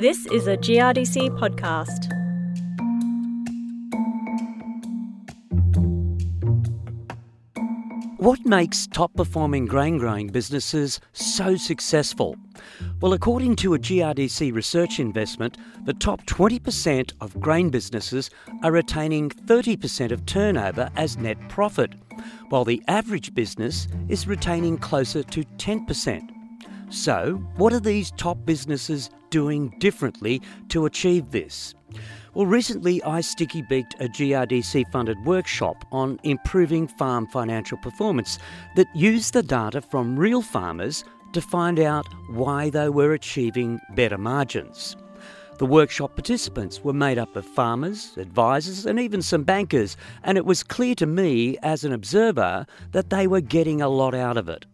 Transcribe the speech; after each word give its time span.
This 0.00 0.24
is 0.28 0.46
a 0.46 0.56
GRDC 0.56 1.28
podcast. 1.38 2.08
What 8.16 8.38
makes 8.46 8.86
top 8.86 9.12
performing 9.12 9.66
grain 9.66 9.98
growing 9.98 10.28
businesses 10.28 11.00
so 11.12 11.54
successful? 11.56 12.36
Well, 13.02 13.12
according 13.12 13.56
to 13.56 13.74
a 13.74 13.78
GRDC 13.78 14.54
research 14.54 15.00
investment, 15.00 15.58
the 15.84 15.92
top 15.92 16.24
20% 16.24 17.12
of 17.20 17.38
grain 17.38 17.68
businesses 17.68 18.30
are 18.62 18.72
retaining 18.72 19.28
30% 19.28 20.12
of 20.12 20.24
turnover 20.24 20.88
as 20.96 21.18
net 21.18 21.36
profit, 21.50 21.92
while 22.48 22.64
the 22.64 22.82
average 22.88 23.34
business 23.34 23.86
is 24.08 24.26
retaining 24.26 24.78
closer 24.78 25.22
to 25.24 25.44
10%. 25.58 26.39
So, 26.90 27.40
what 27.56 27.72
are 27.72 27.80
these 27.80 28.10
top 28.12 28.44
businesses 28.44 29.10
doing 29.30 29.72
differently 29.78 30.42
to 30.70 30.86
achieve 30.86 31.30
this? 31.30 31.74
Well, 32.34 32.46
recently 32.46 33.00
I 33.04 33.20
sticky 33.20 33.62
beaked 33.62 33.94
a 34.00 34.08
GRDC 34.08 34.90
funded 34.90 35.24
workshop 35.24 35.84
on 35.92 36.18
improving 36.24 36.88
farm 36.88 37.28
financial 37.28 37.78
performance 37.78 38.40
that 38.74 38.88
used 38.94 39.34
the 39.34 39.42
data 39.42 39.80
from 39.80 40.18
real 40.18 40.42
farmers 40.42 41.04
to 41.32 41.40
find 41.40 41.78
out 41.78 42.06
why 42.30 42.70
they 42.70 42.88
were 42.88 43.12
achieving 43.12 43.80
better 43.94 44.18
margins. 44.18 44.96
The 45.58 45.66
workshop 45.66 46.16
participants 46.16 46.82
were 46.82 46.92
made 46.92 47.18
up 47.18 47.36
of 47.36 47.44
farmers, 47.44 48.16
advisors, 48.16 48.86
and 48.86 48.98
even 48.98 49.22
some 49.22 49.44
bankers, 49.44 49.96
and 50.24 50.38
it 50.38 50.46
was 50.46 50.62
clear 50.64 50.94
to 50.96 51.06
me 51.06 51.56
as 51.62 51.84
an 51.84 51.92
observer 51.92 52.66
that 52.92 53.10
they 53.10 53.28
were 53.28 53.40
getting 53.40 53.80
a 53.80 53.88
lot 53.88 54.14
out 54.14 54.36
of 54.36 54.48
it. 54.48 54.66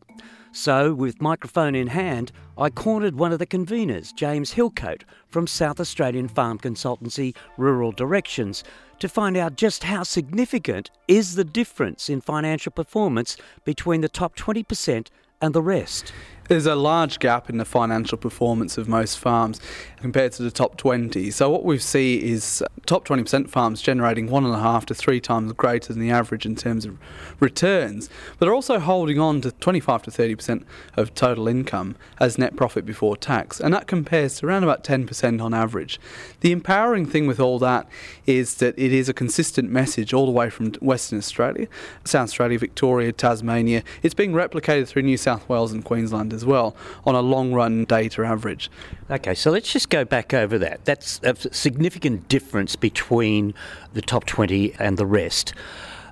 So, 0.59 0.95
with 0.95 1.21
microphone 1.21 1.75
in 1.75 1.89
hand, 1.89 2.33
I 2.57 2.71
cornered 2.71 3.17
one 3.17 3.31
of 3.31 3.39
the 3.39 3.47
conveners, 3.47 4.15
James 4.15 4.55
Hillcoat 4.55 5.03
from 5.29 5.47
South 5.47 5.79
Australian 5.79 6.29
farm 6.29 6.59
consultancy 6.59 7.37
Rural 7.59 7.93
Directions, 7.93 8.65
to 9.01 9.07
find 9.07 9.37
out 9.37 9.57
just 9.57 9.85
how 9.85 10.03
significant 10.03 10.91
is 11.09 11.35
the 11.35 11.45
difference 11.45 12.09
in 12.09 12.23
financial 12.23 12.73
performance 12.73 13.37
between 13.67 14.01
the 14.01 14.09
top 14.09 14.35
20% 14.35 15.09
and 15.43 15.55
the 15.55 15.61
rest. 15.61 16.15
There's 16.49 16.67
a 16.67 16.77
large 16.77 17.19
gap 17.19 17.51
in 17.51 17.59
the 17.59 17.65
financial 17.65 18.17
performance 18.19 18.79
of 18.79 18.89
most 18.89 19.19
farms 19.19 19.61
compared 20.01 20.33
to 20.33 20.43
the 20.43 20.51
top 20.51 20.77
20. 20.77 21.31
So, 21.33 21.51
what 21.51 21.65
we 21.65 21.79
see 21.79 22.23
is 22.23 22.63
uh, 22.63 22.69
top 22.87 23.07
20% 23.07 23.49
farms 23.49 23.83
generating 23.83 24.29
one 24.29 24.45
and 24.45 24.55
a 24.55 24.61
half 24.61 24.87
to 24.87 24.95
three 24.95 25.21
times 25.21 25.53
greater 25.55 25.93
than 25.93 26.01
the 26.01 26.11
average 26.11 26.47
in 26.47 26.55
terms 26.55 26.85
of 26.85 26.97
returns, 27.41 28.09
but 28.39 28.49
are 28.49 28.55
also 28.55 28.79
holding 28.79 29.19
on 29.19 29.41
to 29.41 29.51
25 29.51 30.03
to 30.03 30.11
30% 30.11 30.65
of 30.97 31.15
total 31.15 31.49
income 31.49 31.97
as 32.21 32.39
net 32.39 32.55
profit 32.55 32.87
before 32.87 33.17
tax, 33.17 33.61
and 33.61 33.75
that 33.75 33.89
compares 33.89 34.37
to 34.37 34.47
around 34.47 34.63
about 34.63 34.85
10% 34.85 35.43
on 35.43 35.53
average. 35.53 35.99
The 36.41 36.53
empowering 36.53 37.07
thing 37.07 37.27
with 37.27 37.41
all 37.41 37.59
that 37.59 37.89
is 38.27 38.57
that 38.57 38.79
it 38.79 38.93
is 38.93 39.09
a 39.09 39.15
consistent 39.15 39.71
message 39.71 40.15
all 40.15 40.27
the 40.27 40.33
way 40.33 40.51
from 40.51 40.73
Western 40.75 41.19
Australia, 41.19 41.67
South 42.05 42.29
Australia, 42.29 42.59
Victoria, 42.59 43.13
Tasmania. 43.13 43.83
It's 44.03 44.15
being 44.15 44.33
replicated 44.33 44.87
through 44.87 45.03
New 45.03 45.17
South 45.17 45.49
Wales 45.49 45.73
and 45.73 45.85
Queensland 45.85 46.33
as 46.37 46.45
well 46.45 46.77
on 47.05 47.17
a 47.17 47.21
long 47.21 47.53
run 47.53 47.85
data 47.85 48.23
average. 48.23 48.71
Okay, 49.11 49.35
so 49.35 49.51
let's 49.51 49.73
just 49.73 49.91
go 49.91 50.05
back 50.05 50.33
over 50.33 50.57
that. 50.59 50.85
That's 50.85 51.21
a 51.25 51.35
significant 51.53 52.29
difference 52.29 52.77
between 52.77 53.55
the 53.95 54.03
top 54.03 54.25
20 54.27 54.75
and 54.79 54.97
the 54.97 55.07
rest. 55.07 55.53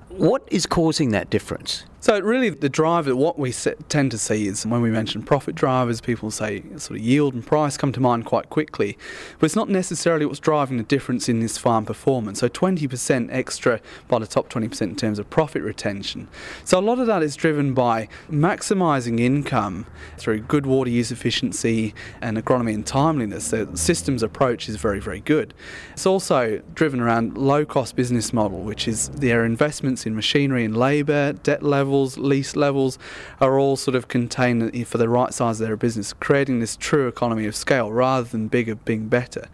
What 0.09 0.43
is 0.51 0.67
causing 0.67 1.11
that 1.11 1.31
difference? 1.31 1.85
So 2.05 2.21
really, 2.21 2.51
the 2.51 2.69
driver, 2.69 3.17
what 3.17 3.39
we 3.39 3.51
tend 3.89 4.11
to 4.11 4.19
see 4.19 4.47
is 4.47 4.67
when 4.67 4.83
we 4.83 4.91
mention 4.91 5.23
profit 5.23 5.55
drivers, 5.55 6.03
people 6.03 6.31
say 6.31 6.63
sort 6.77 6.99
of 6.99 7.03
yield 7.03 7.33
and 7.33 7.47
price 7.47 7.79
come 7.79 7.93
to 7.93 8.01
mind 8.01 8.27
quite 8.27 8.51
quickly, 8.51 8.99
but 9.39 9.47
it's 9.47 9.57
not 9.57 9.71
necessarily 9.71 10.27
what's 10.27 10.39
driving 10.39 10.77
the 10.77 10.83
difference 10.83 11.31
in 11.31 11.41
this 11.41 11.57
farm 11.57 11.87
performance. 11.87 12.41
So 12.41 12.51
20% 12.51 13.31
extra 13.33 13.81
by 14.07 14.19
the 14.19 14.27
top 14.27 14.51
20% 14.51 14.83
in 14.83 14.97
terms 14.97 15.19
of 15.19 15.31
profit 15.31 15.63
retention. 15.63 16.29
So 16.63 16.79
a 16.79 16.83
lot 16.83 16.99
of 16.99 17.07
that 17.07 17.23
is 17.23 17.37
driven 17.37 17.73
by 17.73 18.11
maximising 18.31 19.19
income 19.19 19.87
through 20.19 20.41
good 20.41 20.67
water 20.67 20.91
use 20.91 21.11
efficiency 21.11 21.95
and 22.21 22.37
agronomy 22.37 22.75
and 22.75 22.87
timeliness. 22.87 23.49
The 23.49 23.67
systems 23.79 24.23
approach 24.23 24.69
is 24.69 24.77
very, 24.77 25.01
very 25.01 25.21
good. 25.21 25.55
It's 25.95 26.05
also 26.05 26.61
driven 26.75 27.01
around 27.01 27.39
low 27.39 27.65
cost 27.65 27.97
business 27.97 28.31
model, 28.31 28.61
which 28.61 28.87
is 28.87 29.09
their 29.09 29.47
investments 29.47 30.05
in 30.05 30.15
machinery 30.15 30.67
and 30.67 30.77
labour, 30.77 31.33
debt 31.33 31.63
level 31.63 31.94
levels, 31.95 32.19
lease 32.19 32.57
levels 32.57 32.99
are 33.41 33.59
all 33.59 33.77
sort 33.77 33.95
of 33.95 34.09
contained 34.09 34.87
for 34.89 34.99
the 34.99 35.09
right 35.09 35.33
size 35.33 35.61
of 35.61 35.67
their 35.69 35.77
business, 35.77 36.13
creating 36.13 36.59
this 36.59 36.77
true 36.77 37.07
economy 37.07 37.47
of 37.47 37.55
scale 37.55 37.93
rather 37.93 38.27
than 38.27 38.49
bigger 38.49 38.75
being 38.75 39.07
better. 39.07 39.47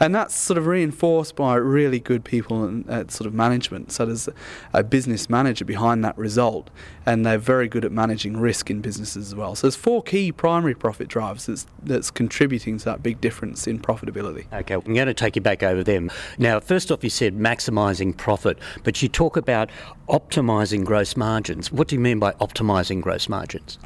And 0.00 0.14
that's 0.14 0.34
sort 0.34 0.58
of 0.58 0.66
reinforced 0.66 1.34
by 1.34 1.56
really 1.56 1.98
good 1.98 2.24
people 2.24 2.84
at 2.88 3.10
sort 3.10 3.26
of 3.26 3.34
management. 3.34 3.90
So 3.92 4.06
there's 4.06 4.28
a 4.72 4.84
business 4.84 5.28
manager 5.28 5.64
behind 5.64 6.04
that 6.04 6.16
result, 6.16 6.70
and 7.04 7.26
they're 7.26 7.38
very 7.38 7.68
good 7.68 7.84
at 7.84 7.90
managing 7.92 8.36
risk 8.36 8.70
in 8.70 8.80
businesses 8.80 9.28
as 9.28 9.34
well. 9.34 9.54
So 9.54 9.66
there's 9.66 9.76
four 9.76 10.02
key 10.02 10.30
primary 10.30 10.74
profit 10.74 11.08
drivers 11.08 11.46
that's, 11.46 11.66
that's 11.82 12.10
contributing 12.10 12.78
to 12.78 12.84
that 12.84 13.02
big 13.02 13.20
difference 13.20 13.66
in 13.66 13.80
profitability. 13.80 14.46
Okay, 14.52 14.74
I'm 14.74 14.94
going 14.94 15.06
to 15.06 15.14
take 15.14 15.36
you 15.36 15.42
back 15.42 15.62
over 15.62 15.82
them. 15.82 16.10
Now, 16.38 16.60
first 16.60 16.92
off, 16.92 17.02
you 17.02 17.10
said 17.10 17.36
maximising 17.36 18.16
profit, 18.16 18.58
but 18.84 19.02
you 19.02 19.08
talk 19.08 19.36
about 19.36 19.70
optimising 20.08 20.84
gross 20.84 21.16
margins. 21.16 21.72
What 21.72 21.88
do 21.88 21.96
you 21.96 22.00
mean 22.00 22.18
by 22.18 22.32
optimising 22.34 23.02
gross 23.02 23.28
margins? 23.28 23.78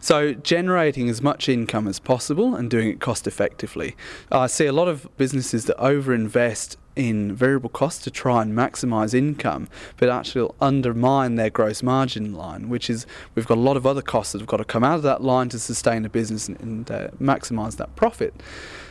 So, 0.00 0.32
generating 0.32 1.08
as 1.08 1.20
much 1.20 1.48
income 1.48 1.88
as 1.88 1.98
possible 1.98 2.54
and 2.54 2.70
doing 2.70 2.88
it 2.88 3.00
cost 3.00 3.26
effectively. 3.26 3.96
I 4.30 4.46
see 4.46 4.66
a 4.66 4.72
lot 4.72 4.88
of 4.88 5.08
businesses 5.16 5.64
that 5.64 5.76
overinvest 5.78 6.76
in 6.98 7.32
variable 7.32 7.70
costs 7.70 8.02
to 8.02 8.10
try 8.10 8.42
and 8.42 8.52
maximize 8.52 9.14
income, 9.14 9.68
but 9.96 10.08
actually 10.08 10.50
undermine 10.60 11.36
their 11.36 11.48
gross 11.48 11.82
margin 11.82 12.34
line, 12.34 12.68
which 12.68 12.90
is 12.90 13.06
we've 13.34 13.46
got 13.46 13.56
a 13.56 13.60
lot 13.60 13.76
of 13.76 13.86
other 13.86 14.02
costs 14.02 14.32
that 14.32 14.40
have 14.40 14.48
got 14.48 14.56
to 14.56 14.64
come 14.64 14.82
out 14.82 14.96
of 14.96 15.02
that 15.04 15.22
line 15.22 15.48
to 15.48 15.58
sustain 15.58 16.04
a 16.04 16.08
business 16.08 16.48
and, 16.48 16.60
and 16.60 16.90
uh, 16.90 17.08
maximize 17.20 17.76
that 17.76 17.94
profit. 17.94 18.34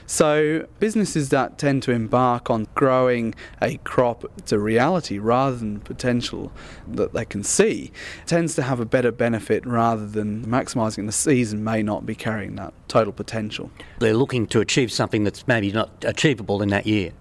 So, 0.10 0.66
businesses 0.80 1.30
that 1.30 1.58
tend 1.58 1.84
to 1.84 1.92
embark 1.92 2.50
on 2.50 2.68
growing 2.76 3.36
a 3.62 3.76
crop 3.80 4.24
to 4.46 4.58
reality 4.58 5.18
rather 5.18 5.58
than 5.58 5.82
potential 5.82 6.54
that 6.88 7.12
they 7.12 7.26
can 7.26 7.44
see 7.44 7.92
tends 8.26 8.56
to 8.56 8.62
have 8.62 8.80
a 8.80 8.86
better 8.86 9.12
benefit 9.12 9.66
rather 9.66 10.08
than 10.08 10.46
maximizing 10.46 11.08
the 11.08 11.12
season 11.12 11.62
may 11.62 11.84
not 11.84 12.06
be 12.06 12.16
carrying 12.16 12.56
that 12.56 12.74
total 12.88 13.12
potential. 13.12 13.70
They're 14.00 14.14
looking 14.14 14.48
to 14.48 14.62
achieve 14.62 14.94
something 14.94 15.26
that's 15.26 15.46
maybe 15.46 15.74
not 15.74 15.92
achievable 16.06 16.62
in 16.62 16.70
that 16.70 16.88
year. 16.88 17.12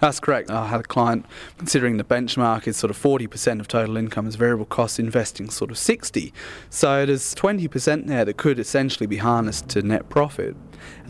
That's 0.00 0.20
correct. 0.20 0.35
I 0.48 0.66
had 0.66 0.80
a 0.80 0.84
client 0.84 1.26
considering 1.58 1.96
the 1.96 2.04
benchmark 2.04 2.66
is 2.66 2.76
sort 2.76 2.90
of 2.90 2.98
40% 2.98 3.60
of 3.60 3.68
total 3.68 3.96
income 3.96 4.26
as 4.26 4.34
variable 4.36 4.66
costs, 4.66 4.98
investing 4.98 5.50
sort 5.50 5.70
of 5.70 5.78
60. 5.78 6.32
So 6.70 7.06
there's 7.06 7.34
20% 7.34 8.06
there 8.06 8.24
that 8.24 8.36
could 8.36 8.58
essentially 8.58 9.06
be 9.06 9.16
harnessed 9.16 9.68
to 9.70 9.82
net 9.82 10.08
profit. 10.08 10.56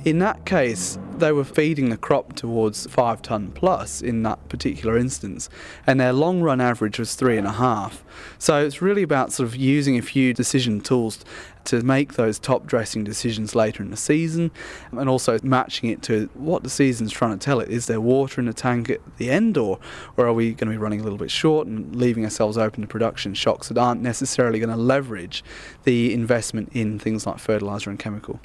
In 0.07 0.21
that 0.21 0.45
case, 0.45 1.01
they 1.19 1.33
were 1.33 1.43
feeding 1.43 1.89
the 1.89 1.97
crop 1.97 2.35
towards 2.37 2.87
five 2.87 3.23
ton 3.23 3.51
plus 3.51 4.01
in 4.01 4.23
that 4.23 4.49
particular 4.49 4.97
instance, 4.97 5.49
and 5.85 5.99
their 5.99 6.13
long 6.13 6.43
run 6.43 6.61
average 6.61 7.01
was 7.01 7.17
three 7.17 7.37
and 7.37 7.45
a 7.45 7.55
half. 7.55 8.05
So 8.39 8.65
it's 8.65 8.81
really 8.81 9.03
about 9.03 9.33
sort 9.33 9.49
of 9.49 9.57
using 9.57 9.99
a 9.99 10.03
few 10.03 10.33
decision 10.33 10.81
tools 10.81 11.25
to 11.65 11.83
make 11.83 12.15
those 12.15 12.39
top 12.39 12.67
dressing 12.67 13.03
decisions 13.03 13.57
later 13.57 13.83
in 13.83 13.91
the 13.91 13.97
season 13.97 14.53
and 14.93 15.09
also 15.09 15.41
matching 15.43 15.91
it 15.91 16.03
to 16.03 16.31
what 16.35 16.63
the 16.63 16.71
season's 16.71 17.11
trying 17.11 17.37
to 17.37 17.45
tell 17.45 17.59
it. 17.59 17.69
Is 17.69 17.87
there 17.87 18.01
water 18.01 18.41
in 18.41 18.47
the 18.47 18.53
tank 18.53 18.89
at 18.89 19.01
the 19.17 19.29
end 19.29 19.59
or, 19.59 19.81
or 20.17 20.29
are 20.29 20.33
we 20.33 20.51
going 20.51 20.69
to 20.69 20.73
be 20.73 20.77
running 20.77 21.01
a 21.01 21.03
little 21.03 21.19
bit 21.19 21.33
short 21.33 21.67
and 21.67 21.97
leaving 21.97 22.23
ourselves 22.23 22.57
open 22.57 22.83
to 22.83 22.87
production 22.87 23.35
shocks 23.35 23.67
that 23.67 23.77
aren't 23.77 24.03
necessarily 24.03 24.61
going 24.61 24.71
to 24.71 24.77
leverage 24.77 25.43
the 25.83 26.15
investment 26.15 26.71
in 26.73 27.01
things 27.01 27.27
like 27.27 27.41
fertiliser 27.41 27.91
and 27.91 27.99
chemical? 27.99 28.39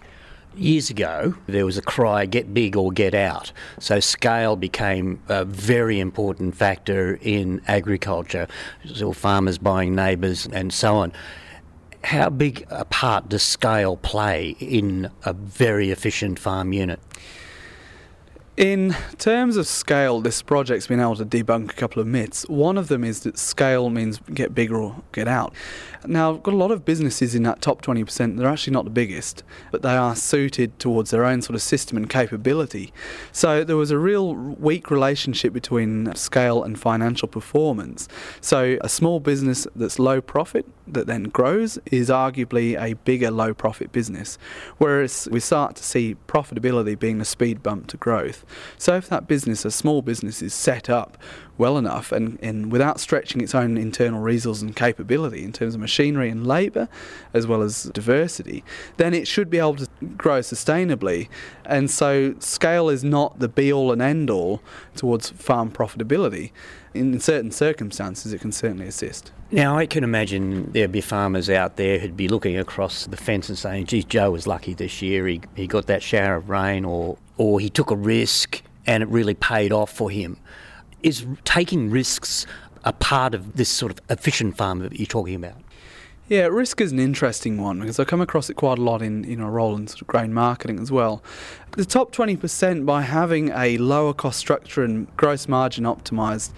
Years 0.56 0.90
ago, 0.90 1.36
there 1.48 1.66
was 1.66 1.78
a 1.78 1.82
cry 1.82 2.26
get 2.26 2.54
big 2.54 2.76
or 2.76 2.92
get 2.92 3.14
out. 3.14 3.54
So, 3.80 4.02
scale 4.02 4.58
became 4.58 5.22
a 5.30 5.46
very 5.46 6.00
important 6.00 6.56
factor 6.56 7.18
in 7.22 7.62
agriculture. 7.68 8.48
So, 8.94 9.14
farmers 9.14 9.58
buying 9.58 9.96
neighbours 9.96 10.48
and 10.52 10.74
so 10.74 10.98
on. 10.98 11.14
How 12.04 12.30
big 12.30 12.66
a 12.70 12.84
part 12.84 13.30
does 13.30 13.44
scale 13.44 13.96
play 13.96 14.58
in 14.60 15.10
a 15.24 15.32
very 15.32 15.90
efficient 15.90 16.38
farm 16.38 16.74
unit? 16.74 17.00
In 18.58 18.98
terms 19.18 19.56
of 19.56 19.66
scale, 19.66 20.20
this 20.20 20.42
project's 20.42 20.86
been 20.86 21.00
able 21.00 21.16
to 21.16 21.26
debunk 21.26 21.72
a 21.72 21.74
couple 21.74 22.02
of 22.02 22.08
myths. 22.08 22.44
One 22.50 22.78
of 22.78 22.90
them 22.90 23.02
is 23.06 23.22
that 23.22 23.38
scale 23.38 23.90
means 23.90 24.20
get 24.34 24.54
bigger 24.54 24.76
or 24.76 24.98
get 25.14 25.30
out. 25.30 25.54
Now, 26.06 26.34
I've 26.34 26.44
got 26.44 26.54
a 26.54 26.58
lot 26.58 26.72
of 26.72 26.84
businesses 26.84 27.34
in 27.34 27.44
that 27.44 27.62
top 27.62 27.82
20%, 27.82 28.38
they're 28.38 28.50
actually 28.50 28.74
not 28.74 28.84
the 28.84 28.92
biggest, 28.92 29.44
but 29.72 29.84
they 29.84 29.96
are 29.96 30.16
suited 30.16 30.78
towards 30.80 31.12
their 31.12 31.24
own 31.24 31.42
sort 31.42 31.56
of 31.56 31.62
system 31.62 31.96
and 31.96 32.10
capability. 32.10 32.92
So 33.32 33.64
there 33.64 33.78
was 33.78 33.92
a 33.92 33.98
real 33.98 34.34
weak 34.34 34.92
relationship 34.92 35.54
between 35.54 36.14
scale 36.16 36.64
and 36.64 36.78
financial 36.78 37.30
performance. 37.30 38.10
So 38.42 38.78
a 38.82 38.90
small 38.90 39.22
business 39.22 39.66
that's 39.76 39.98
low 39.98 40.20
profit, 40.22 40.66
that 40.88 41.08
then 41.08 41.26
grows, 41.26 41.80
is 41.86 42.10
arguably 42.10 42.82
a 42.82 42.96
bigger 42.96 43.32
low 43.32 43.54
profit 43.54 43.92
business. 43.92 44.38
Whereas 44.78 45.30
we 45.32 45.40
start 45.40 45.76
to 45.78 45.84
see 45.84 46.18
profitability 46.28 47.00
being 47.00 47.20
the 47.20 47.26
speed 47.26 47.64
bump 47.64 47.88
to 47.88 47.98
growth. 47.98 48.41
So 48.78 48.96
if 48.96 49.10
that 49.10 49.28
business, 49.28 49.66
a 49.66 49.72
small 49.72 50.02
business, 50.02 50.42
is 50.42 50.54
set 50.54 50.90
up 50.90 51.18
well 51.62 51.78
enough 51.78 52.12
and, 52.12 52.40
and 52.42 52.72
without 52.72 53.00
stretching 53.00 53.40
its 53.40 53.54
own 53.54 53.78
internal 53.78 54.20
resources 54.20 54.64
and 54.64 54.76
capability 54.76 55.44
in 55.44 55.54
terms 55.54 55.76
of 55.76 55.80
machinery 55.80 56.28
and 56.30 56.46
labour, 56.46 56.90
as 57.36 57.46
well 57.46 57.62
as 57.62 57.84
diversity, 57.94 58.64
then 58.98 59.14
it 59.14 59.28
should 59.28 59.50
be 59.50 59.60
able 59.60 59.76
to 59.76 59.88
grow 60.18 60.40
sustainably. 60.40 61.30
And 61.64 61.90
so 61.90 62.34
scale 62.40 62.90
is 62.90 63.04
not 63.04 63.40
the 63.40 63.48
be 63.48 63.72
all 63.72 63.92
and 63.92 64.02
end 64.02 64.32
all 64.32 64.64
towards 64.96 65.30
farm 65.30 65.72
profitability. 65.72 66.52
In 66.96 67.20
certain 67.20 67.52
circumstances, 67.52 68.34
it 68.34 68.42
can 68.42 68.52
certainly 68.52 68.88
assist. 68.88 69.32
Now, 69.52 69.78
I 69.78 69.86
can 69.86 70.04
imagine 70.04 70.72
there'd 70.72 70.92
be 70.92 71.02
farmers 71.02 71.50
out 71.50 71.76
there 71.76 72.00
who'd 72.00 72.18
be 72.18 72.28
looking 72.28 72.58
across 72.58 73.06
the 73.06 73.18
fence 73.18 73.50
and 73.50 73.58
saying, 73.58 73.86
geez, 73.86 74.06
Joe 74.06 74.32
was 74.32 74.48
lucky 74.48 74.74
this 74.74 75.02
year. 75.02 75.28
He, 75.28 75.42
he 75.56 75.68
got 75.68 75.86
that 75.86 76.02
shower 76.02 76.36
of 76.38 76.50
rain, 76.50 76.86
or, 76.86 77.18
or 77.38 77.60
he 77.60 77.70
took 77.70 77.92
a 77.92 77.96
risk 77.96 78.64
and 78.88 79.04
it 79.04 79.10
really 79.10 79.36
paid 79.36 79.72
off 79.72 79.92
for 79.92 80.10
him. 80.10 80.38
Is 81.04 81.26
taking 81.46 81.90
risks 81.90 82.46
a 82.84 82.94
part 82.94 83.34
of 83.34 83.56
this 83.56 83.70
sort 83.70 83.92
of 83.92 84.00
efficient 84.10 84.58
farm 84.58 84.80
that 84.80 85.00
you're 85.00 85.06
talking 85.06 85.36
about? 85.36 85.58
Yeah, 86.28 86.46
risk 86.46 86.80
is 86.80 86.94
an 86.94 87.00
interesting 87.00 87.62
one 87.62 87.82
because 87.82 88.00
I 88.00 88.06
come 88.06 88.22
across 88.22 88.50
it 88.50 88.54
quite 88.54 88.80
a 88.80 88.82
lot 88.82 89.02
in, 89.02 89.26
in 89.26 89.42
our 89.42 89.52
role 89.52 89.76
in 89.76 89.88
sort 89.88 90.02
of 90.02 90.08
grain 90.08 90.34
marketing 90.34 90.80
as 90.80 90.90
well. 90.90 91.22
The 91.72 91.84
top 91.84 92.16
20% 92.16 92.86
by 92.86 93.02
having 93.02 93.50
a 93.50 93.78
lower 93.78 94.14
cost 94.14 94.40
structure 94.40 94.84
and 94.84 95.14
gross 95.18 95.50
margin 95.50 95.84
optimized 95.84 96.52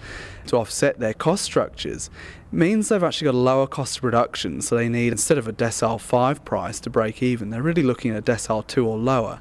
to 0.46 0.58
offset 0.58 1.00
their 1.00 1.14
cost 1.14 1.42
structures 1.42 2.08
means 2.52 2.88
they've 2.88 3.02
actually 3.02 3.24
got 3.24 3.34
a 3.34 3.38
lower 3.38 3.66
cost 3.66 3.96
of 3.96 4.02
production. 4.02 4.60
So 4.60 4.76
they 4.76 4.88
need, 4.88 5.10
instead 5.10 5.38
of 5.38 5.48
a 5.48 5.52
decile 5.52 6.00
5 6.00 6.44
price 6.44 6.78
to 6.80 6.90
break 6.90 7.20
even, 7.20 7.50
they're 7.50 7.62
really 7.62 7.82
looking 7.82 8.12
at 8.12 8.18
a 8.18 8.32
decile 8.32 8.64
2 8.64 8.86
or 8.86 8.96
lower. 8.96 9.40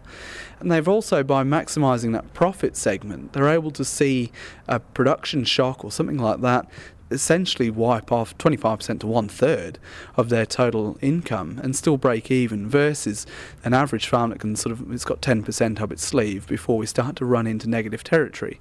And 0.59 0.71
they've 0.71 0.87
also, 0.87 1.23
by 1.23 1.43
maximising 1.43 2.13
that 2.13 2.33
profit 2.33 2.75
segment, 2.75 3.33
they're 3.33 3.49
able 3.49 3.71
to 3.71 3.85
see 3.85 4.31
a 4.67 4.79
production 4.79 5.43
shock 5.43 5.83
or 5.83 5.91
something 5.91 6.17
like 6.17 6.41
that 6.41 6.67
essentially 7.13 7.69
wipe 7.69 8.11
off 8.11 8.37
25% 8.37 8.99
to 8.99 9.07
one 9.07 9.27
third 9.27 9.79
of 10.17 10.29
their 10.29 10.45
total 10.45 10.97
income 11.01 11.59
and 11.63 11.75
still 11.75 11.97
break 11.97 12.31
even 12.31 12.67
versus 12.67 13.25
an 13.63 13.73
average 13.73 14.07
farm 14.07 14.31
that 14.31 14.39
can 14.39 14.55
sort 14.55 14.71
of 14.73 14.91
it's 14.91 15.05
got 15.05 15.21
10% 15.21 15.79
up 15.79 15.91
its 15.91 16.03
sleeve 16.03 16.47
before 16.47 16.77
we 16.77 16.85
start 16.85 17.15
to 17.15 17.25
run 17.25 17.47
into 17.47 17.69
negative 17.69 18.03
territory. 18.03 18.59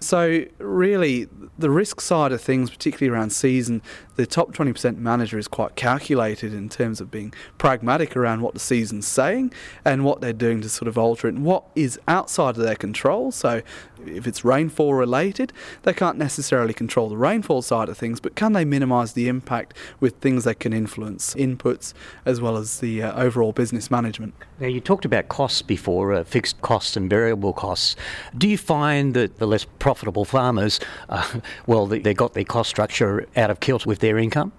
So, 0.00 0.44
really, 0.58 1.28
the 1.58 1.70
risk 1.70 2.00
side 2.00 2.30
of 2.30 2.40
things, 2.40 2.70
particularly 2.70 3.12
around 3.12 3.30
season, 3.30 3.82
the 4.14 4.26
top 4.26 4.52
20% 4.52 4.96
manager 4.96 5.38
is 5.38 5.48
quite 5.48 5.74
calculated 5.74 6.54
in 6.54 6.68
terms 6.68 7.00
of 7.00 7.10
being 7.10 7.32
pragmatic 7.56 8.16
around 8.16 8.42
what 8.42 8.54
the 8.54 8.60
season's 8.60 9.06
saying 9.06 9.52
and 9.84 10.04
what 10.04 10.20
they're 10.20 10.32
doing 10.32 10.60
to 10.60 10.68
sort 10.68 10.88
of 10.88 10.96
alter 10.96 11.28
it 11.28 11.34
and 11.34 11.44
what 11.44 11.64
is 11.74 11.98
outside 12.06 12.56
of 12.56 12.62
their 12.62 12.76
control. 12.76 13.32
So, 13.32 13.62
if 14.06 14.26
it's 14.26 14.44
rainfall 14.44 14.94
related, 14.94 15.52
they 15.82 15.92
can't 15.92 16.16
necessarily 16.16 16.74
control 16.74 17.08
the 17.08 17.16
rainfall 17.16 17.62
side 17.62 17.88
of 17.88 17.98
things, 17.98 18.20
but 18.20 18.36
can 18.36 18.52
they 18.52 18.64
minimise 18.64 19.14
the 19.14 19.28
impact 19.28 19.74
with 20.00 20.16
things 20.16 20.44
they 20.44 20.54
can 20.54 20.72
influence, 20.72 21.34
inputs, 21.34 21.92
as 22.24 22.40
well 22.40 22.56
as 22.56 22.78
the 22.78 23.02
uh, 23.02 23.20
overall 23.20 23.52
business 23.52 23.90
management? 23.90 24.34
Now, 24.60 24.68
you 24.68 24.80
talked 24.80 25.04
about 25.04 25.28
costs 25.28 25.62
before, 25.62 26.12
uh, 26.12 26.24
fixed 26.24 26.60
costs 26.60 26.96
and 26.96 27.10
variable 27.10 27.52
costs. 27.52 27.96
Do 28.36 28.48
you 28.48 28.58
find 28.58 29.14
that 29.14 29.38
the 29.38 29.46
less 29.46 29.64
profitable 29.88 30.26
farmers, 30.26 30.78
uh, 31.08 31.40
well, 31.66 31.86
they, 31.86 31.98
they 31.98 32.12
got 32.12 32.34
their 32.34 32.44
cost 32.44 32.68
structure 32.68 33.26
out 33.34 33.50
of 33.50 33.58
kilter 33.60 33.88
with 33.88 34.00
their 34.00 34.18
income? 34.18 34.52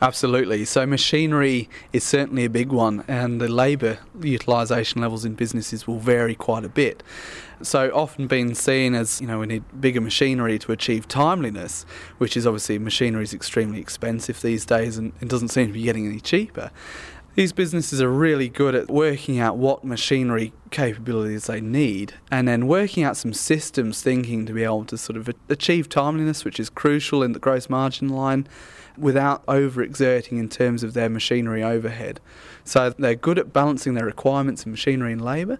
Absolutely. 0.00 0.64
So 0.64 0.86
machinery 0.86 1.68
is 1.92 2.04
certainly 2.04 2.46
a 2.46 2.48
big 2.48 2.72
one, 2.72 3.04
and 3.06 3.38
the 3.38 3.48
labour 3.48 3.98
utilisation 4.18 5.02
levels 5.02 5.26
in 5.26 5.34
businesses 5.34 5.86
will 5.86 5.98
vary 5.98 6.34
quite 6.34 6.64
a 6.64 6.70
bit. 6.70 7.02
So 7.60 7.90
often 7.94 8.28
being 8.28 8.54
seen 8.54 8.94
as 8.94 9.20
you 9.20 9.26
know 9.26 9.38
we 9.38 9.46
need 9.46 9.64
bigger 9.78 10.00
machinery 10.00 10.58
to 10.60 10.72
achieve 10.72 11.06
timeliness, 11.06 11.84
which 12.16 12.34
is 12.34 12.46
obviously 12.46 12.78
machinery 12.78 13.24
is 13.24 13.34
extremely 13.34 13.78
expensive 13.78 14.40
these 14.40 14.64
days, 14.64 14.96
and 14.96 15.12
it 15.20 15.28
doesn't 15.28 15.48
seem 15.48 15.66
to 15.66 15.72
be 15.74 15.82
getting 15.82 16.06
any 16.06 16.20
cheaper. 16.20 16.70
These 17.36 17.52
businesses 17.52 18.00
are 18.00 18.08
really 18.08 18.48
good 18.48 18.74
at 18.74 18.88
working 18.88 19.38
out 19.38 19.58
what 19.58 19.84
machinery 19.84 20.54
capabilities 20.70 21.48
they 21.48 21.60
need 21.60 22.14
and 22.30 22.48
then 22.48 22.66
working 22.66 23.04
out 23.04 23.18
some 23.18 23.34
systems 23.34 24.00
thinking 24.00 24.46
to 24.46 24.54
be 24.54 24.64
able 24.64 24.86
to 24.86 24.96
sort 24.96 25.18
of 25.18 25.28
achieve 25.50 25.90
timeliness, 25.90 26.46
which 26.46 26.58
is 26.58 26.70
crucial 26.70 27.22
in 27.22 27.32
the 27.32 27.38
gross 27.38 27.68
margin 27.68 28.08
line 28.08 28.48
without 28.96 29.44
overexerting 29.44 30.38
in 30.38 30.48
terms 30.48 30.82
of 30.82 30.94
their 30.94 31.10
machinery 31.10 31.62
overhead. 31.62 32.20
So 32.64 32.88
they're 32.88 33.14
good 33.14 33.38
at 33.38 33.52
balancing 33.52 33.92
their 33.92 34.06
requirements 34.06 34.64
in 34.64 34.70
machinery 34.70 35.12
and 35.12 35.22
labour 35.22 35.58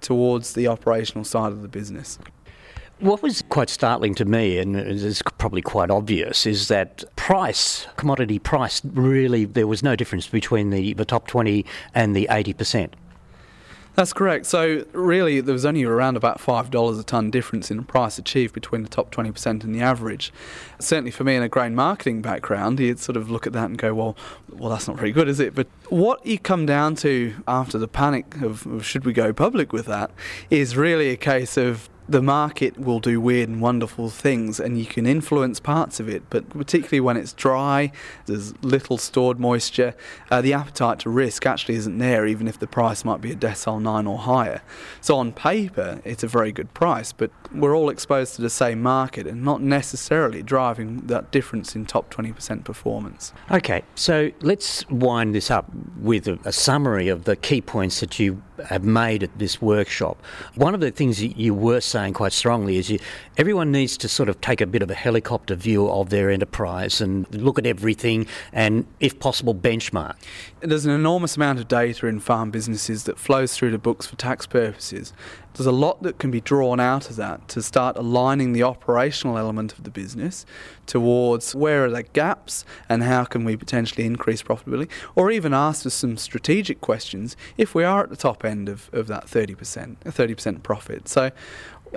towards 0.00 0.54
the 0.54 0.68
operational 0.68 1.24
side 1.24 1.52
of 1.52 1.60
the 1.60 1.68
business. 1.68 2.18
What 3.00 3.22
was 3.22 3.42
quite 3.48 3.70
startling 3.70 4.14
to 4.16 4.26
me, 4.26 4.58
and 4.58 4.76
is 4.76 5.22
probably 5.38 5.62
quite 5.62 5.90
obvious, 5.90 6.44
is 6.44 6.68
that 6.68 7.02
price, 7.16 7.86
commodity 7.96 8.38
price, 8.38 8.82
really, 8.84 9.46
there 9.46 9.66
was 9.66 9.82
no 9.82 9.96
difference 9.96 10.26
between 10.26 10.68
the, 10.68 10.92
the 10.92 11.06
top 11.06 11.26
20 11.26 11.64
and 11.94 12.14
the 12.14 12.28
80%. 12.30 12.90
That's 13.94 14.12
correct. 14.12 14.44
So 14.46 14.84
really, 14.92 15.40
there 15.40 15.54
was 15.54 15.64
only 15.64 15.82
around 15.82 16.16
about 16.16 16.40
five 16.40 16.70
dollars 16.70 16.98
a 16.98 17.02
ton 17.02 17.30
difference 17.30 17.70
in 17.70 17.84
price 17.84 18.18
achieved 18.18 18.54
between 18.54 18.82
the 18.82 18.88
top 18.88 19.10
twenty 19.10 19.32
percent 19.32 19.64
and 19.64 19.74
the 19.74 19.80
average. 19.80 20.32
Certainly, 20.78 21.10
for 21.10 21.24
me, 21.24 21.34
in 21.34 21.42
a 21.42 21.48
grain 21.48 21.74
marketing 21.74 22.22
background, 22.22 22.78
you'd 22.78 23.00
sort 23.00 23.16
of 23.16 23.30
look 23.30 23.48
at 23.48 23.52
that 23.52 23.64
and 23.64 23.76
go, 23.76 23.92
"Well, 23.92 24.16
well, 24.48 24.70
that's 24.70 24.86
not 24.86 24.96
very 24.96 25.10
good, 25.10 25.28
is 25.28 25.40
it?" 25.40 25.56
But 25.56 25.66
what 25.88 26.24
you 26.24 26.38
come 26.38 26.66
down 26.66 26.94
to 26.96 27.34
after 27.48 27.78
the 27.78 27.88
panic 27.88 28.40
of, 28.40 28.64
of 28.66 28.86
should 28.86 29.04
we 29.04 29.12
go 29.12 29.32
public 29.32 29.72
with 29.72 29.86
that 29.86 30.12
is 30.50 30.76
really 30.76 31.10
a 31.10 31.16
case 31.16 31.56
of 31.56 31.90
the 32.10 32.20
market 32.20 32.76
will 32.76 32.98
do 32.98 33.20
weird 33.20 33.48
and 33.48 33.60
wonderful 33.60 34.10
things 34.10 34.58
and 34.58 34.76
you 34.76 34.84
can 34.84 35.06
influence 35.06 35.60
parts 35.60 36.00
of 36.00 36.08
it, 36.08 36.24
but 36.28 36.48
particularly 36.50 36.98
when 36.98 37.16
it's 37.16 37.32
dry, 37.32 37.92
there's 38.26 38.52
little 38.64 38.98
stored 38.98 39.38
moisture, 39.38 39.94
uh, 40.28 40.40
the 40.40 40.52
appetite 40.52 40.98
to 40.98 41.08
risk 41.08 41.46
actually 41.46 41.76
isn't 41.76 41.98
there, 41.98 42.26
even 42.26 42.48
if 42.48 42.58
the 42.58 42.66
price 42.66 43.04
might 43.04 43.20
be 43.20 43.30
a 43.30 43.36
decile 43.36 43.80
9 43.80 44.08
or 44.08 44.18
higher. 44.18 44.60
So 45.00 45.16
on 45.18 45.30
paper, 45.30 46.02
it's 46.04 46.24
a 46.24 46.26
very 46.28 46.50
good 46.50 46.74
price, 46.74 47.12
but 47.12 47.30
we're 47.54 47.76
all 47.76 47.88
exposed 47.88 48.34
to 48.34 48.42
the 48.42 48.50
same 48.50 48.82
market 48.82 49.28
and 49.28 49.44
not 49.44 49.62
necessarily 49.62 50.42
driving 50.42 51.06
that 51.06 51.30
difference 51.30 51.76
in 51.76 51.86
top 51.86 52.12
20% 52.12 52.64
performance. 52.64 53.32
Okay, 53.52 53.82
so 53.94 54.32
let's 54.40 54.88
wind 54.88 55.32
this 55.32 55.48
up 55.48 55.70
with 55.96 56.26
a, 56.26 56.40
a 56.44 56.52
summary 56.52 57.06
of 57.06 57.22
the 57.22 57.36
key 57.36 57.60
points 57.60 58.00
that 58.00 58.18
you 58.18 58.42
have 58.66 58.84
made 58.84 59.22
at 59.22 59.38
this 59.38 59.60
workshop. 59.60 60.22
One 60.54 60.74
of 60.74 60.80
the 60.80 60.90
things 60.90 61.22
you 61.22 61.54
were 61.54 61.80
saying 61.80 62.14
quite 62.14 62.32
strongly 62.32 62.76
is 62.76 62.90
you, 62.90 62.98
everyone 63.36 63.72
needs 63.72 63.96
to 63.98 64.08
sort 64.08 64.28
of 64.28 64.40
take 64.40 64.60
a 64.60 64.66
bit 64.66 64.82
of 64.82 64.90
a 64.90 64.94
helicopter 64.94 65.54
view 65.54 65.88
of 65.88 66.10
their 66.10 66.30
enterprise 66.30 67.00
and 67.00 67.32
look 67.34 67.58
at 67.58 67.66
everything 67.66 68.26
and, 68.52 68.86
if 69.00 69.18
possible, 69.18 69.54
benchmark. 69.54 70.14
There's 70.60 70.86
an 70.86 70.92
enormous 70.92 71.36
amount 71.36 71.58
of 71.58 71.68
data 71.68 72.06
in 72.06 72.20
farm 72.20 72.50
businesses 72.50 73.04
that 73.04 73.18
flows 73.18 73.56
through 73.56 73.70
the 73.70 73.78
books 73.78 74.06
for 74.06 74.16
tax 74.16 74.46
purposes. 74.46 75.12
There's 75.54 75.66
a 75.66 75.72
lot 75.72 76.02
that 76.02 76.18
can 76.18 76.30
be 76.30 76.40
drawn 76.40 76.80
out 76.80 77.10
of 77.10 77.16
that 77.16 77.48
to 77.48 77.62
start 77.62 77.96
aligning 77.96 78.52
the 78.52 78.62
operational 78.62 79.36
element 79.36 79.72
of 79.72 79.84
the 79.84 79.90
business 79.90 80.46
towards 80.86 81.54
where 81.54 81.84
are 81.84 81.90
the 81.90 82.02
gaps 82.02 82.64
and 82.88 83.02
how 83.02 83.24
can 83.24 83.44
we 83.44 83.56
potentially 83.56 84.04
increase 84.06 84.42
profitability, 84.42 84.88
or 85.14 85.30
even 85.30 85.52
ask 85.52 85.84
us 85.86 85.94
some 85.94 86.16
strategic 86.16 86.80
questions 86.80 87.36
if 87.56 87.74
we 87.74 87.84
are 87.84 88.02
at 88.02 88.10
the 88.10 88.16
top 88.16 88.44
end 88.44 88.68
of, 88.68 88.90
of 88.92 89.06
that 89.08 89.26
30%, 89.26 89.96
30% 89.98 90.62
profit. 90.62 91.08
So 91.08 91.30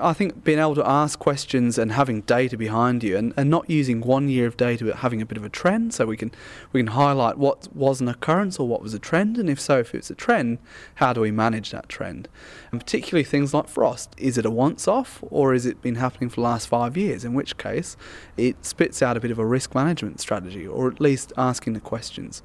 I 0.02 0.14
think 0.14 0.44
being 0.44 0.60
able 0.60 0.76
to 0.76 0.88
ask 0.88 1.20
questions 1.20 1.78
and 1.78 1.92
having 1.92 2.22
data 2.22 2.58
behind 2.58 3.04
you 3.04 3.16
and, 3.16 3.34
and 3.38 3.50
not 3.50 3.70
using 3.70 4.02
one 4.02 4.28
year 4.28 4.48
of 4.48 4.58
data 4.58 4.86
but 4.86 4.98
having 4.98 5.22
a 5.22 5.26
bit 5.26 5.38
of 5.38 5.46
a 5.46 5.50
trend 5.50 5.94
so 5.94 6.06
we 6.06 6.18
can 6.18 6.32
we 6.72 6.80
can 6.80 6.88
highlight 6.88 7.38
what 7.38 7.68
was 7.76 8.02
an 8.02 8.08
occurrence 8.08 8.60
or 8.60 8.68
what 8.68 8.82
was 8.82 8.94
a 8.94 9.00
trend 9.00 9.38
and 9.38 9.50
if 9.50 9.60
so 9.60 9.80
if 9.80 9.94
it's 9.94 10.10
a 10.10 10.16
trend 10.16 10.58
how 10.96 11.14
do 11.14 11.22
we 11.22 11.32
manage 11.32 11.72
that 11.72 11.90
trend? 11.90 12.28
And 12.72 12.80
particularly 12.80 13.24
things 13.24 13.54
like 13.54 13.68
frost 13.68 14.14
is 14.18 14.38
it 14.38 14.46
a 14.46 14.52
once 14.52 14.88
off 14.88 15.24
or 15.30 15.54
has 15.54 15.66
it 15.66 15.82
been 15.82 15.96
happening 15.96 16.30
for 16.30 16.36
the 16.36 16.42
last 16.42 16.68
five 16.68 16.98
years? 16.98 17.24
In 17.24 17.34
which 17.34 17.58
case 17.58 17.96
it 18.36 18.66
spits 18.66 19.02
out 19.02 19.16
a 19.18 19.20
bit 19.20 19.32
of 19.32 19.40
a 19.40 19.46
risk 19.46 19.76
management 19.76 20.20
strategy 20.20 20.66
or 20.66 20.90
at 20.90 21.00
least 21.00 21.32
asking 21.38 21.74
the 21.74 21.80
questions. 21.80 22.42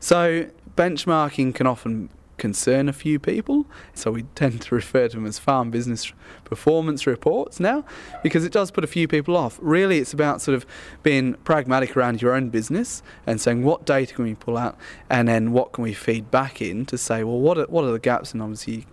So 0.00 0.48
benchmarking 0.76 1.54
can 1.54 1.66
often 1.66 2.08
concern 2.42 2.88
a 2.88 2.92
few 2.92 3.20
people. 3.20 3.66
So 3.94 4.10
we 4.10 4.22
tend 4.34 4.60
to 4.62 4.74
refer 4.74 5.06
to 5.06 5.16
them 5.16 5.26
as 5.26 5.38
farm 5.38 5.70
business 5.70 6.12
performance 6.42 7.06
reports 7.06 7.60
now 7.60 7.84
because 8.24 8.44
it 8.44 8.50
does 8.50 8.72
put 8.72 8.82
a 8.82 8.88
few 8.88 9.06
people 9.06 9.36
off. 9.36 9.60
Really, 9.62 9.98
it's 9.98 10.12
about 10.12 10.42
sort 10.42 10.56
of 10.56 10.66
being 11.04 11.34
pragmatic 11.44 11.96
around 11.96 12.20
your 12.20 12.34
own 12.34 12.48
business 12.50 13.00
and 13.28 13.40
saying 13.40 13.62
what 13.62 13.86
data 13.86 14.12
can 14.12 14.24
we 14.24 14.34
pull 14.34 14.58
out 14.58 14.76
and 15.08 15.28
then 15.28 15.52
what 15.52 15.70
can 15.72 15.84
we 15.84 15.94
feed 15.94 16.32
back 16.32 16.60
in 16.60 16.84
to 16.86 16.98
say, 16.98 17.22
well, 17.22 17.38
what 17.38 17.58
are, 17.58 17.66
what 17.66 17.84
are 17.84 17.92
the 17.92 18.00
gaps? 18.00 18.32
And 18.32 18.42
obviously, 18.42 18.86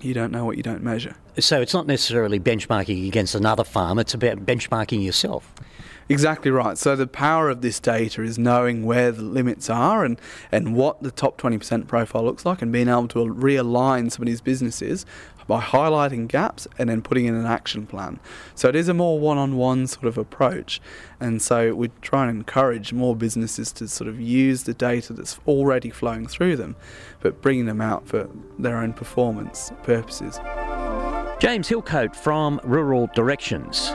you 0.00 0.14
don't 0.14 0.30
know 0.30 0.44
what 0.44 0.56
you 0.56 0.62
don't 0.62 0.82
measure. 0.82 1.16
So 1.40 1.60
it's 1.60 1.74
not 1.74 1.88
necessarily 1.88 2.38
benchmarking 2.38 3.08
against 3.08 3.34
another 3.34 3.64
farm, 3.64 3.98
it's 3.98 4.14
about 4.14 4.46
benchmarking 4.46 5.04
yourself. 5.04 5.52
Exactly 6.08 6.50
right. 6.50 6.76
So 6.76 6.96
the 6.96 7.06
power 7.06 7.48
of 7.48 7.62
this 7.62 7.80
data 7.80 8.22
is 8.22 8.38
knowing 8.38 8.84
where 8.84 9.10
the 9.10 9.22
limits 9.22 9.70
are 9.70 10.04
and, 10.04 10.20
and 10.52 10.76
what 10.76 11.02
the 11.02 11.10
top 11.10 11.38
20% 11.40 11.86
profile 11.86 12.24
looks 12.24 12.44
like 12.44 12.60
and 12.60 12.70
being 12.70 12.88
able 12.88 13.08
to 13.08 13.18
realign 13.20 14.10
some 14.10 14.22
of 14.22 14.26
these 14.26 14.40
businesses, 14.40 15.06
by 15.46 15.60
highlighting 15.60 16.28
gaps 16.28 16.66
and 16.78 16.88
then 16.88 17.02
putting 17.02 17.26
in 17.26 17.34
an 17.34 17.46
action 17.46 17.86
plan. 17.86 18.18
So 18.54 18.68
it 18.68 18.76
is 18.76 18.88
a 18.88 18.94
more 18.94 19.18
one 19.18 19.38
on 19.38 19.56
one 19.56 19.86
sort 19.86 20.06
of 20.06 20.18
approach. 20.18 20.80
And 21.20 21.40
so 21.40 21.74
we 21.74 21.90
try 22.02 22.26
and 22.26 22.38
encourage 22.38 22.92
more 22.92 23.14
businesses 23.14 23.72
to 23.72 23.88
sort 23.88 24.08
of 24.08 24.20
use 24.20 24.64
the 24.64 24.74
data 24.74 25.12
that's 25.12 25.38
already 25.46 25.90
flowing 25.90 26.26
through 26.26 26.56
them, 26.56 26.76
but 27.20 27.42
bringing 27.42 27.66
them 27.66 27.80
out 27.80 28.06
for 28.06 28.28
their 28.58 28.76
own 28.76 28.92
performance 28.92 29.72
purposes. 29.82 30.38
James 31.40 31.68
Hillcoat 31.68 32.14
from 32.16 32.60
Rural 32.64 33.08
Directions. 33.14 33.90